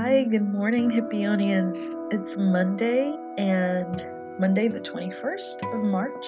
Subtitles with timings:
[0.00, 1.76] Hi, good morning, Hippionians.
[2.12, 4.06] It's Monday and
[4.38, 6.24] Monday, the 21st of March.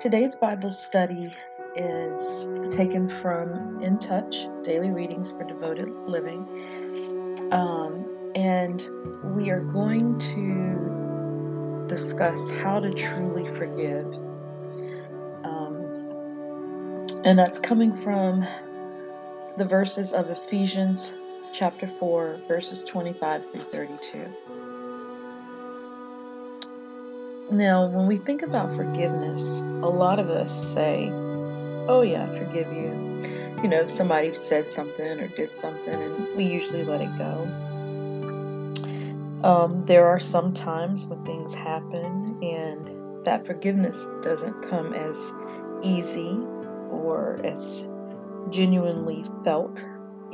[0.00, 1.30] Today's Bible study
[1.76, 6.48] is taken from In Touch Daily Readings for Devoted Living.
[7.52, 8.88] Um, and
[9.36, 14.06] we are going to discuss how to truly forgive.
[15.44, 18.46] Um, and that's coming from
[19.58, 21.12] the verses of Ephesians
[21.54, 24.28] chapter 4, verses 25 through 32.
[27.52, 31.10] Now, when we think about forgiveness, a lot of us say,
[31.86, 33.62] Oh, yeah, forgive you.
[33.62, 37.48] You know, if somebody said something or did something, and we usually let it go.
[39.44, 45.32] Um, there are some times when things happen and that forgiveness doesn't come as
[45.82, 46.36] easy
[46.90, 47.88] or as
[48.50, 49.78] genuinely felt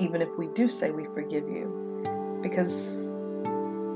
[0.00, 3.12] even if we do say we forgive you, because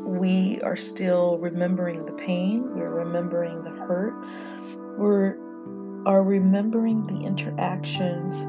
[0.04, 4.14] we are still remembering the pain, we're remembering the hurt,
[4.98, 5.36] we're
[6.06, 8.40] are remembering the interactions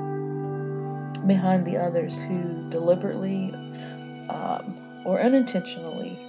[1.25, 3.53] behind the others who deliberately
[4.29, 6.19] um, or unintentionally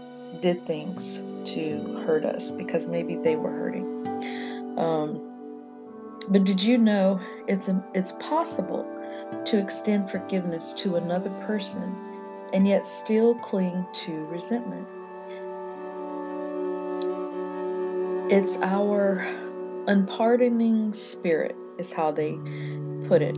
[0.41, 4.79] did things to hurt us because maybe they were hurting.
[4.79, 5.21] Um,
[6.29, 8.85] but did you know it's a, it's possible
[9.47, 11.97] to extend forgiveness to another person
[12.53, 14.87] and yet still cling to resentment.
[18.31, 19.27] It's our
[19.87, 22.39] unpardoning spirit, is how they
[23.07, 23.37] put it,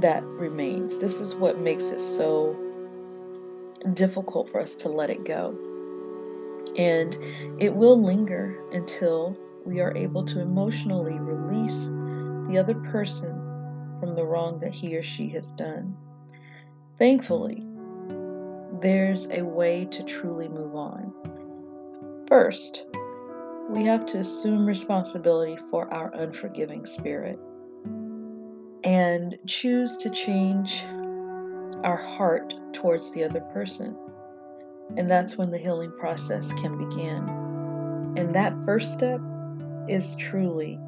[0.00, 0.98] that remains.
[0.98, 2.56] This is what makes it so
[3.94, 5.56] difficult for us to let it go.
[6.76, 7.16] And
[7.60, 11.88] it will linger until we are able to emotionally release
[12.48, 13.45] the other person
[14.00, 15.96] from the wrong that he or she has done.
[16.98, 17.62] Thankfully,
[18.80, 21.12] there's a way to truly move on.
[22.28, 22.84] First,
[23.68, 27.38] we have to assume responsibility for our unforgiving spirit
[28.84, 30.84] and choose to change
[31.82, 33.96] our heart towards the other person.
[34.96, 37.28] And that's when the healing process can begin.
[38.16, 39.20] And that first step
[39.88, 40.78] is truly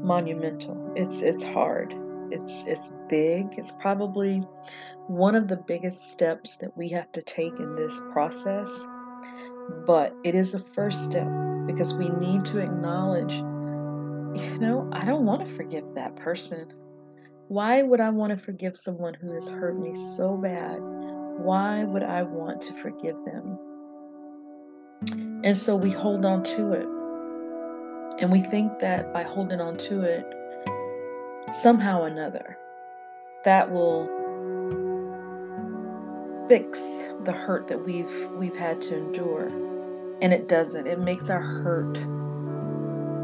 [0.00, 0.92] monumental.
[0.96, 1.94] It's it's hard.
[2.32, 3.58] It's it's big.
[3.58, 4.46] It's probably
[5.06, 8.68] one of the biggest steps that we have to take in this process.
[9.86, 11.28] But it is a first step
[11.66, 16.72] because we need to acknowledge, you know, I don't want to forgive that person.
[17.48, 20.78] Why would I want to forgive someone who has hurt me so bad?
[20.80, 23.58] Why would I want to forgive them?
[25.44, 26.86] And so we hold on to it.
[28.20, 30.24] And we think that by holding on to it,
[31.50, 32.56] somehow or another,
[33.44, 34.06] that will
[36.48, 36.80] fix
[37.24, 39.48] the hurt that we've we've had to endure.
[40.20, 40.86] And it doesn't.
[40.86, 41.94] It makes our hurt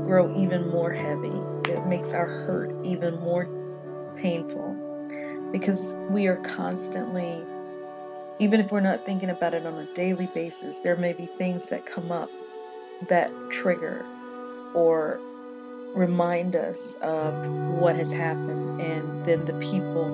[0.07, 1.37] grow even more heavy.
[1.71, 3.49] It makes our hurt even more
[4.17, 4.77] painful
[5.53, 7.45] because we are constantly
[8.41, 11.67] even if we're not thinking about it on a daily basis, there may be things
[11.67, 12.31] that come up
[13.09, 14.05] that trigger
[14.75, 15.21] or
[15.99, 17.35] remind us of
[17.73, 20.07] what has happened and then the people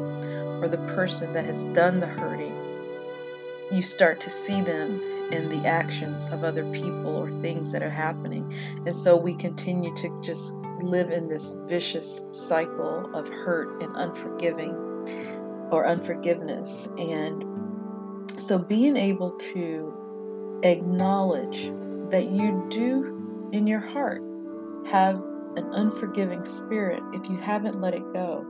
[0.63, 2.55] or the person that has done the hurting.
[3.71, 5.01] You start to see them
[5.31, 8.53] in the actions of other people or things that are happening.
[8.87, 14.73] And so we continue to just live in this vicious cycle of hurt and unforgiving
[15.71, 16.89] or unforgiveness.
[16.99, 21.71] And so being able to acknowledge
[22.11, 24.23] that you do in your heart
[24.91, 25.23] have
[25.57, 28.45] an unforgiving spirit if you haven't let it go.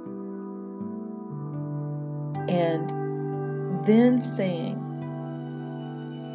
[2.48, 4.76] And then saying,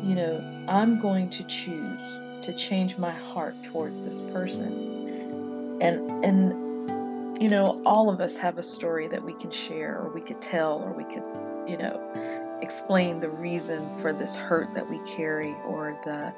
[0.04, 5.78] you know, I'm going to choose to change my heart towards this person.
[5.82, 10.12] And and you know, all of us have a story that we can share or
[10.14, 11.24] we could tell or we could,
[11.68, 16.34] you know, explain the reason for this hurt that we carry or the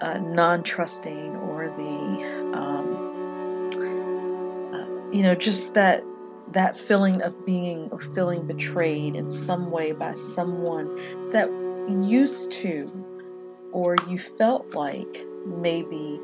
[0.00, 3.18] uh, non-trusting or the um,
[5.12, 6.02] you know, just that
[6.52, 11.48] that feeling of being or feeling betrayed in some way by someone that
[12.02, 12.90] used to
[13.72, 16.18] or you felt like maybe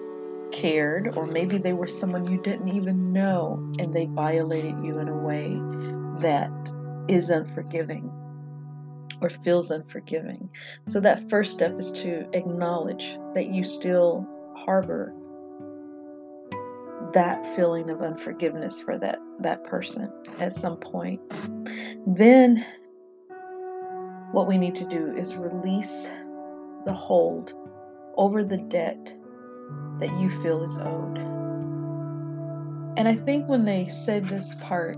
[0.50, 5.08] cared or maybe they were someone you didn't even know and they violated you in
[5.08, 5.58] a way
[6.20, 6.50] that
[7.08, 8.10] is unforgiving
[9.20, 10.48] or feels unforgiving.
[10.86, 14.26] So that first step is to acknowledge that you still
[14.56, 15.12] harbor
[17.12, 21.20] that feeling of unforgiveness for that that person at some point
[22.06, 22.64] then
[24.32, 26.08] what we need to do is release
[26.84, 27.52] the hold
[28.16, 29.14] over the debt
[30.00, 31.18] that you feel is owed.
[32.96, 34.96] And I think when they said this part,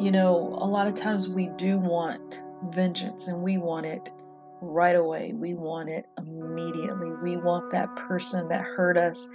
[0.00, 4.10] you know, a lot of times we do want vengeance and we want it
[4.60, 5.32] right away.
[5.34, 7.10] We want it immediately.
[7.22, 9.28] We want that person that hurt us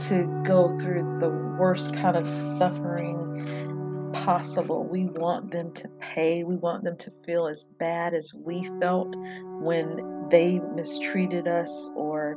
[0.00, 4.84] to go through the worst kind of suffering possible.
[4.84, 6.44] We want them to pay.
[6.44, 9.14] We want them to feel as bad as we felt
[9.60, 12.36] when they mistreated us or,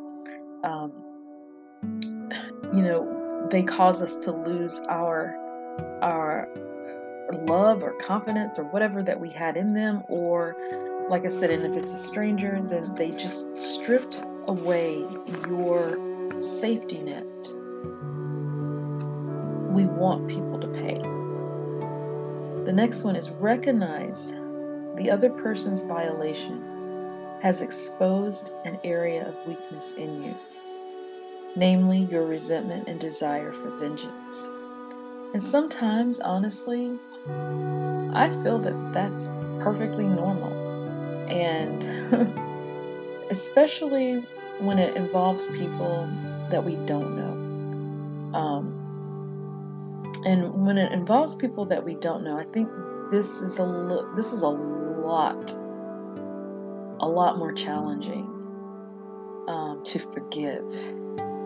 [0.64, 0.92] um,
[2.74, 5.40] you know, they cause us to lose our
[6.02, 6.48] our
[7.48, 10.56] love or confidence or whatever that we had in them or
[11.14, 15.06] like I said, and if it's a stranger, then they just stripped away
[15.48, 17.24] your safety net.
[19.72, 20.98] We want people to pay.
[22.66, 24.32] The next one is recognize
[24.98, 26.64] the other person's violation
[27.44, 30.36] has exposed an area of weakness in you,
[31.56, 34.50] namely your resentment and desire for vengeance.
[35.36, 39.28] And sometimes, honestly, I feel that that's
[39.64, 40.63] perfectly normal.
[41.30, 41.84] And
[43.30, 44.24] especially
[44.60, 46.08] when it involves people
[46.50, 48.38] that we don't know.
[48.38, 48.80] Um,
[50.26, 52.70] and when it involves people that we don't know, I think
[53.12, 55.52] this is a lo- this is a lot,
[57.00, 58.26] a lot more challenging
[59.48, 60.64] um, to forgive.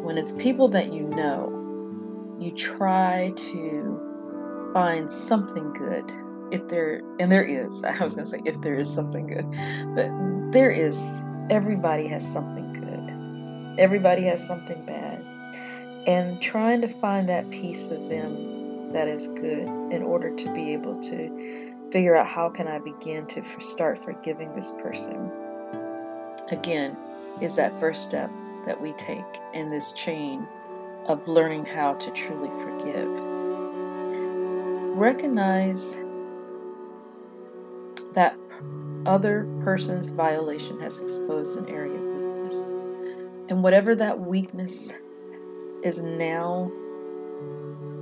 [0.03, 6.11] When it's people that you know, you try to find something good
[6.51, 9.45] if there and there is i was going to say if there is something good
[9.95, 10.09] but
[10.51, 13.79] there is everybody has something good.
[13.79, 15.23] Everybody has something bad.
[16.07, 20.73] And trying to find that piece of them that is good in order to be
[20.73, 25.31] able to figure out how can i begin to start forgiving this person
[26.49, 26.97] again
[27.41, 28.29] is that first step
[28.65, 29.23] that we take
[29.53, 30.45] in this chain
[31.05, 33.07] of learning how to truly forgive.
[34.97, 35.95] Recognize
[38.17, 38.35] that
[39.05, 42.59] other person's violation has exposed an area of weakness.
[43.47, 44.91] And whatever that weakness
[45.83, 46.71] is now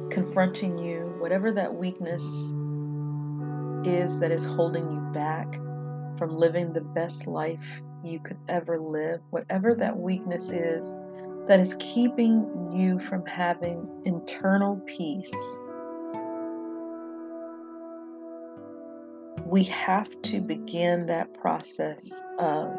[0.10, 2.24] confronting you, whatever that weakness
[3.86, 5.54] is that is holding you back
[6.18, 10.94] from living the best life you could ever live, whatever that weakness is
[11.48, 15.58] that is keeping you from having internal peace
[19.46, 22.76] we have to begin that process of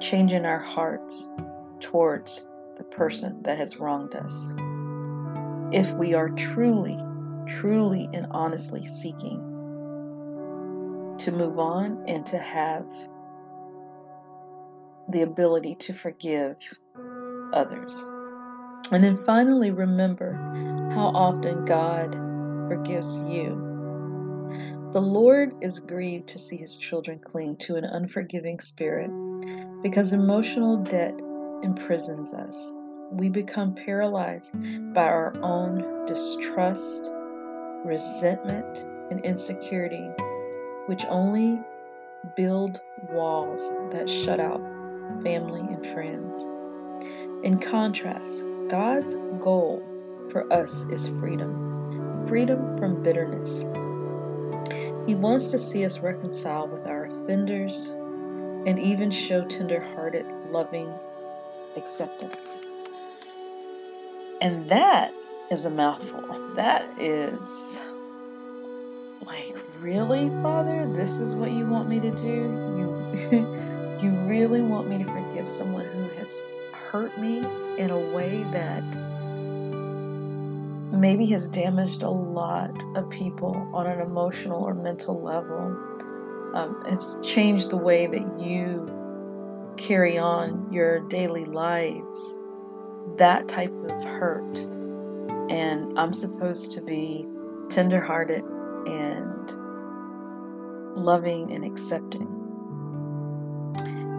[0.00, 1.30] changing our hearts
[1.78, 2.44] towards
[2.78, 4.52] the person that has wronged us.
[5.72, 6.98] If we are truly,
[7.46, 9.38] truly, and honestly seeking
[11.18, 12.84] to move on and to have
[15.08, 16.56] the ability to forgive
[17.52, 17.96] others.
[18.90, 20.34] And then finally, remember
[20.92, 22.14] how often God
[22.68, 23.73] forgives you
[24.94, 29.10] the Lord is grieved to see his children cling to an unforgiving spirit
[29.82, 31.18] because emotional debt
[31.64, 32.56] imprisons us.
[33.10, 34.52] We become paralyzed
[34.94, 37.10] by our own distrust,
[37.84, 40.08] resentment, and insecurity,
[40.86, 41.58] which only
[42.36, 44.60] build walls that shut out
[45.24, 46.40] family and friends.
[47.44, 49.82] In contrast, God's goal
[50.30, 51.64] for us is freedom
[52.28, 53.64] freedom from bitterness,
[55.06, 57.86] he wants to see us reconcile with our offenders
[58.66, 60.92] and even show tender-hearted, loving
[61.76, 62.60] acceptance.
[64.40, 65.12] And that
[65.50, 66.22] is a mouthful.
[66.54, 67.78] That is
[69.26, 70.90] like, really, Father?
[70.92, 72.62] This is what you want me to do?
[72.78, 73.60] You
[74.02, 76.40] you really want me to forgive someone who has
[76.72, 77.38] hurt me
[77.78, 78.84] in a way that
[81.04, 85.76] maybe has damaged a lot of people on an emotional or mental level.
[86.54, 92.34] Um, it's changed the way that you carry on your daily lives.
[93.18, 94.56] That type of hurt.
[95.50, 97.26] And I'm supposed to be
[97.68, 98.42] tenderhearted
[98.86, 99.50] and
[100.96, 102.26] loving and accepting.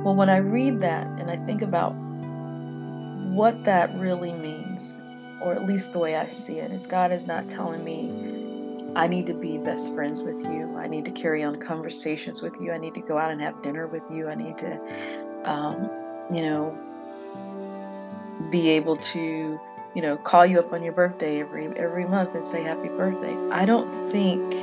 [0.04, 1.96] Well, when I read that and I think about
[3.34, 4.96] what that really means
[5.42, 8.12] or at least the way I see it, is God is not telling me
[8.96, 10.76] I need to be best friends with you.
[10.78, 12.72] I need to carry on conversations with you.
[12.72, 14.30] I need to go out and have dinner with you.
[14.30, 14.80] I need to,
[15.44, 15.90] um,
[16.32, 16.78] you know,
[18.50, 19.60] be able to,
[19.96, 23.36] you know, call you up on your birthday every every month and say happy birthday.
[23.52, 24.54] I don't think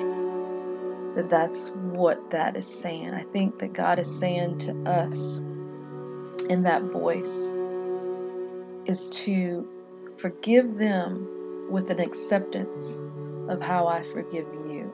[1.14, 3.12] that that's what that is saying.
[3.12, 5.38] I think that God is saying to us
[6.48, 7.52] in that voice
[8.86, 9.68] is to
[10.18, 13.00] forgive them with an acceptance
[13.48, 14.92] of how I forgive you,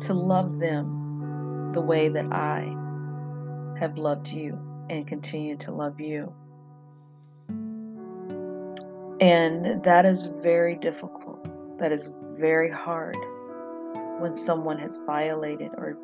[0.00, 2.74] to love them the way that I
[3.78, 4.58] have loved you
[4.88, 6.32] and continue to love you.
[9.20, 11.78] And that is very difficult.
[11.78, 13.16] That is very hard
[14.20, 15.96] when someone has violated or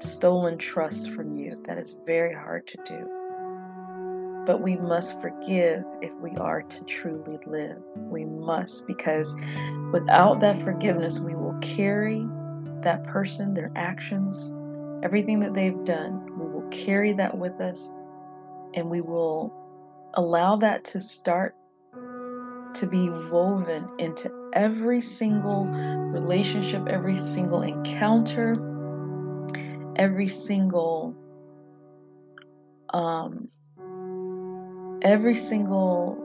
[0.00, 1.60] stolen trust from you.
[1.64, 3.21] That is very hard to do.
[4.46, 7.78] But we must forgive if we are to truly live.
[7.96, 9.34] We must, because
[9.92, 12.26] without that forgiveness, we will carry
[12.80, 14.54] that person, their actions,
[15.04, 16.26] everything that they've done.
[16.38, 17.88] We will carry that with us
[18.74, 19.52] and we will
[20.14, 21.54] allow that to start
[22.74, 28.56] to be woven into every single relationship, every single encounter,
[29.96, 31.14] every single
[32.92, 33.48] um,
[35.02, 36.16] every single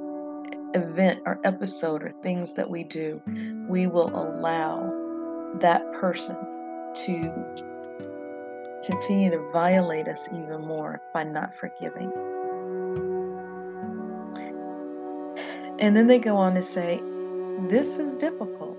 [0.73, 3.21] event or episode or things that we do,
[3.67, 4.93] we will allow
[5.59, 6.35] that person
[6.93, 7.33] to
[8.85, 12.11] continue to violate us even more by not forgiving.
[15.79, 17.01] And then they go on to say,
[17.69, 18.77] This is difficult,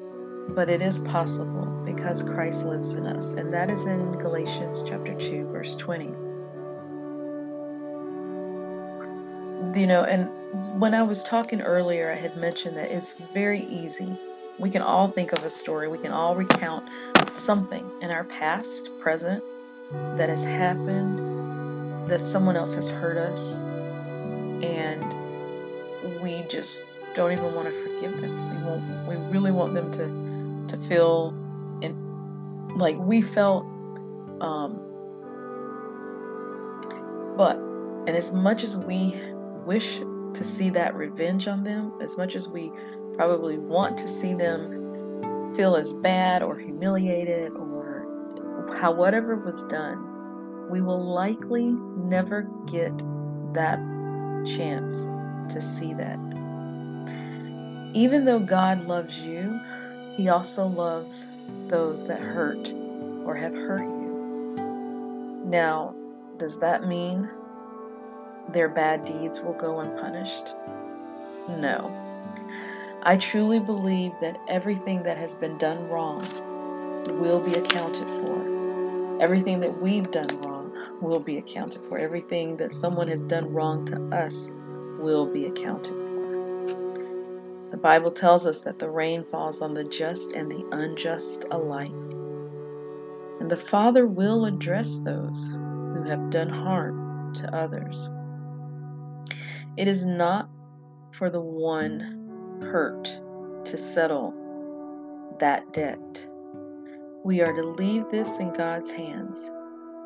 [0.55, 3.35] but it is possible because Christ lives in us.
[3.35, 6.27] And that is in Galatians chapter 2, verse 20.
[9.75, 10.28] You know, and
[10.80, 14.16] when I was talking earlier, I had mentioned that it's very easy.
[14.58, 16.88] We can all think of a story, we can all recount
[17.28, 19.44] something in our past, present,
[20.16, 23.60] that has happened, that someone else has hurt us,
[24.62, 25.04] and
[26.22, 26.82] we just
[27.14, 28.50] don't even want to forgive them.
[28.50, 31.34] We want, we really want them to to feel
[31.82, 31.94] in,
[32.76, 33.64] like we felt.
[34.40, 34.80] Um,
[37.37, 37.56] but
[38.08, 39.10] and as much as we
[39.68, 39.98] wish
[40.32, 42.72] to see that revenge on them, as much as we
[43.16, 50.70] probably want to see them feel as bad or humiliated or how whatever was done,
[50.70, 52.96] we will likely never get
[53.52, 53.78] that
[54.56, 55.10] chance
[55.52, 56.18] to see that.
[57.92, 59.60] Even though God loves you,
[60.16, 61.26] He also loves
[61.66, 62.72] those that hurt
[63.26, 65.42] or have hurt you.
[65.44, 65.94] Now,
[66.38, 67.28] does that mean
[68.49, 70.49] their bad deeds will go unpunished?
[71.49, 71.93] No.
[73.02, 76.26] I truly believe that everything that has been done wrong
[77.21, 79.19] will be accounted for.
[79.21, 81.99] Everything that we've done wrong will be accounted for.
[81.99, 84.52] Everything that someone has done wrong to us
[84.99, 86.09] will be accounted for.
[87.71, 91.93] The Bible tells us that the rain falls on the just and the unjust alike.
[93.40, 98.09] And the Father will address those who have done harm to others.
[99.78, 100.49] It is not
[101.12, 103.04] for the one hurt
[103.66, 104.35] to settle
[105.38, 106.26] that debt.
[107.23, 109.49] We are to leave this in God's hands,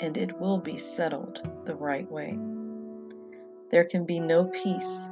[0.01, 2.39] and it will be settled the right way.
[3.71, 5.09] There can be no peace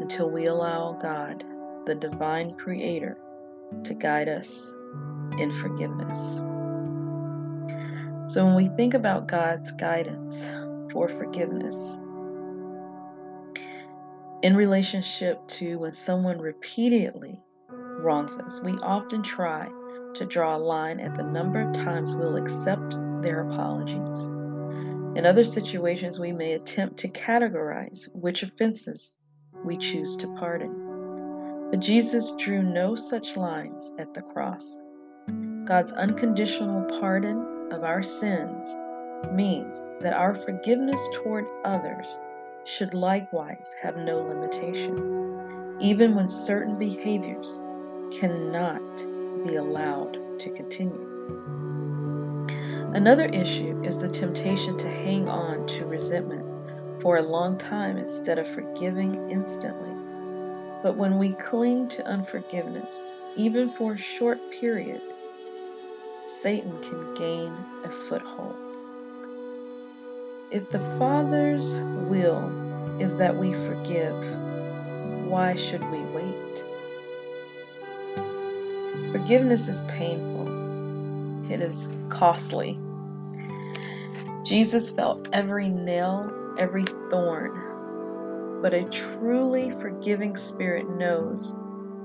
[0.00, 1.44] until we allow God,
[1.84, 3.18] the divine creator,
[3.84, 4.74] to guide us
[5.38, 6.36] in forgiveness.
[8.32, 10.50] So when we think about God's guidance
[10.92, 11.98] for forgiveness,
[14.42, 19.68] in relationship to when someone repeatedly wrongs us, we often try
[20.14, 24.28] to draw a line at the number of times we'll accept their apologies.
[25.16, 29.20] In other situations, we may attempt to categorize which offenses
[29.64, 31.68] we choose to pardon.
[31.70, 34.80] But Jesus drew no such lines at the cross.
[35.64, 38.74] God's unconditional pardon of our sins
[39.32, 42.20] means that our forgiveness toward others
[42.68, 45.24] should likewise have no limitations,
[45.80, 47.58] even when certain behaviors
[48.20, 48.82] cannot
[49.42, 51.06] be allowed to continue.
[52.92, 56.44] Another issue is the temptation to hang on to resentment
[57.00, 59.94] for a long time instead of forgiving instantly.
[60.82, 65.00] But when we cling to unforgiveness, even for a short period,
[66.26, 67.52] Satan can gain
[67.84, 68.67] a foothold.
[70.50, 74.16] If the Father's will is that we forgive,
[75.26, 76.64] why should we wait?
[79.12, 82.78] Forgiveness is painful, it is costly.
[84.42, 91.52] Jesus felt every nail, every thorn, but a truly forgiving spirit knows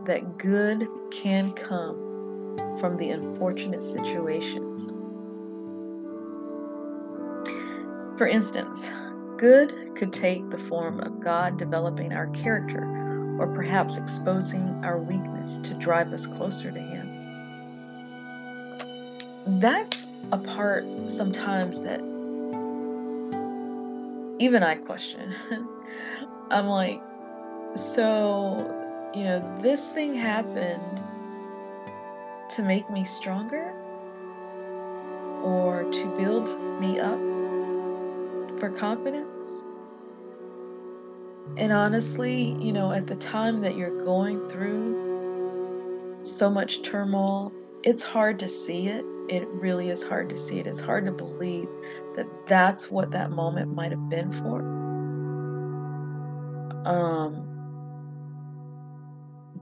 [0.06, 4.92] that good can come from the unfortunate situations.
[8.24, 8.90] For instance,
[9.36, 12.82] good could take the form of God developing our character
[13.38, 17.06] or perhaps exposing our weakness to drive us closer to Him.
[19.60, 22.00] That's a part sometimes that
[24.40, 25.36] even I question.
[26.50, 27.02] I'm like,
[27.76, 31.04] so, you know, this thing happened
[32.52, 33.74] to make me stronger
[35.44, 37.20] or to build me up
[38.70, 39.64] confidence.
[41.58, 47.52] And honestly, you know, at the time that you're going through so much turmoil,
[47.84, 49.06] it's hard to see it.
[49.30, 50.68] It really is hard to see it.
[50.68, 51.68] It's hard to believe
[52.16, 54.62] that that's what that moment might have been for.
[56.86, 57.50] Um,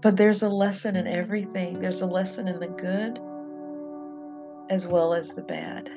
[0.01, 1.79] but there's a lesson in everything.
[1.79, 3.19] There's a lesson in the good
[4.69, 5.91] as well as the bad.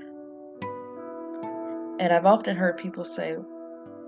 [2.01, 3.37] And I've often heard people say,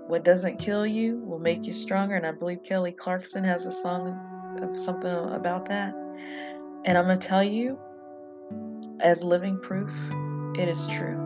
[0.07, 2.15] what doesn't kill you will make you stronger.
[2.15, 5.93] And I believe Kelly Clarkson has a song of something about that.
[6.85, 7.77] And I'm going to tell you,
[8.99, 9.91] as living proof,
[10.57, 11.17] it is true.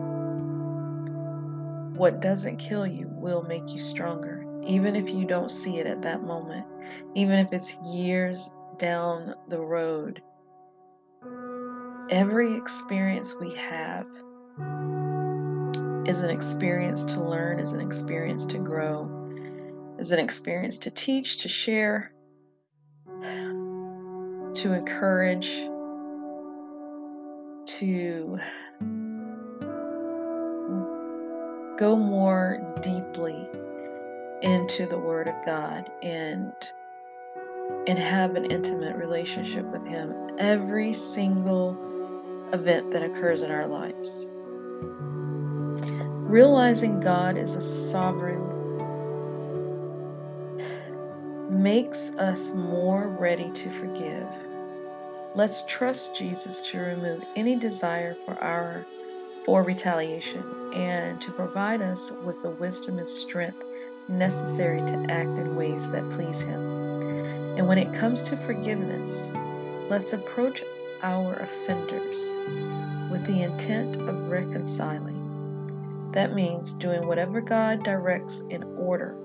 [1.95, 6.01] What doesn't kill you will make you stronger, even if you don't see it at
[6.01, 6.65] that moment,
[7.15, 10.21] even if it's years down the road.
[12.09, 14.07] Every experience we have
[16.05, 19.09] is an experience to learn, is an experience to grow,
[19.99, 22.11] is an experience to teach, to share,
[24.55, 25.49] to encourage,
[27.65, 28.39] to
[31.77, 33.47] go more deeply
[34.41, 36.51] into the Word of God and
[37.87, 41.77] and have an intimate relationship with Him every single
[42.53, 44.31] event that occurs in our lives.
[46.31, 48.39] Realizing God is a sovereign
[51.49, 54.25] makes us more ready to forgive.
[55.35, 58.85] Let's trust Jesus to remove any desire for our
[59.43, 60.41] for retaliation
[60.73, 63.65] and to provide us with the wisdom and strength
[64.07, 66.61] necessary to act in ways that please him.
[67.57, 69.33] And when it comes to forgiveness,
[69.89, 70.63] let's approach
[71.03, 72.33] our offenders
[73.11, 75.10] with the intent of reconciling.
[76.13, 79.17] That means doing whatever God directs in order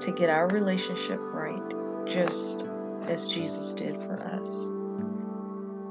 [0.00, 2.66] to get our relationship right, just
[3.02, 4.68] as Jesus did for us.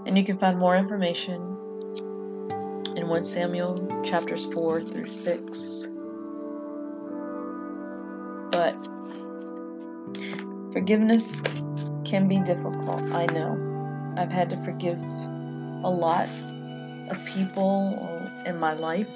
[0.06, 1.42] And you can find more information
[2.96, 5.88] in 1 Samuel chapters 4 through 6.
[8.52, 8.76] But
[10.72, 11.42] forgiveness
[12.06, 14.14] can be difficult, I know.
[14.16, 16.30] I've had to forgive a lot
[17.10, 19.10] of people in my life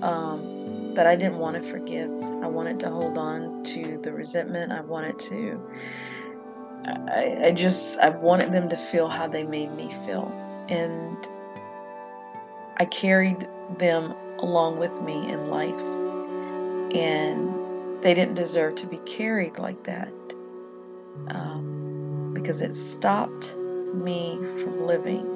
[0.00, 2.10] um, that I didn't want to forgive.
[2.42, 4.72] I wanted to hold on to the resentment.
[4.72, 5.60] I wanted to,
[6.86, 10.30] I, I just, I wanted them to feel how they made me feel.
[10.68, 11.16] And
[12.78, 15.80] I carried them along with me in life.
[16.94, 20.12] And they didn't deserve to be carried like that
[21.28, 23.54] um, because it stopped
[23.94, 25.28] me from living.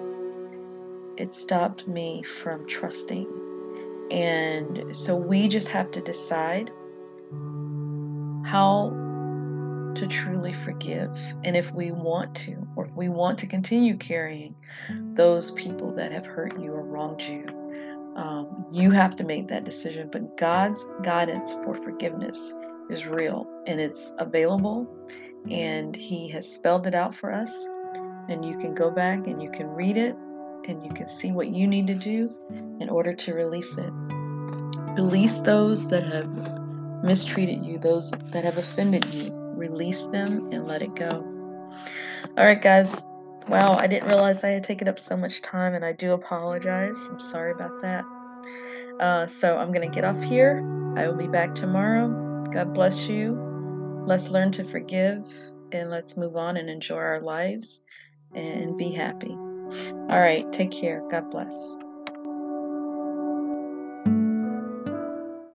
[1.16, 3.45] It stopped me from trusting
[4.10, 6.70] and so we just have to decide
[8.44, 8.90] how
[9.96, 14.54] to truly forgive and if we want to, or if we want to continue carrying
[15.14, 17.44] those people that have hurt you or wronged you.
[18.14, 22.52] Um, you have to make that decision, but God's guidance for forgiveness
[22.88, 24.88] is real and it's available,
[25.50, 27.66] and He has spelled it out for us.
[28.28, 30.16] And you can go back and you can read it
[30.68, 32.34] and you can see what you need to do
[32.80, 33.90] in order to release it.
[34.96, 39.30] Release those that have mistreated you, those that have offended you.
[39.32, 41.24] Release them and let it go.
[42.36, 43.02] All right, guys.
[43.48, 46.98] Wow, I didn't realize I had taken up so much time, and I do apologize.
[47.08, 48.04] I'm sorry about that.
[48.98, 50.58] Uh, so I'm going to get off here.
[50.96, 52.44] I will be back tomorrow.
[52.52, 53.38] God bless you.
[54.06, 55.24] Let's learn to forgive
[55.72, 57.80] and let's move on and enjoy our lives
[58.34, 59.36] and be happy.
[60.10, 61.02] All right, take care.
[61.10, 61.78] God bless.